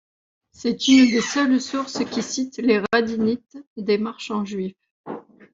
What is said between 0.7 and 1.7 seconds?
une des seules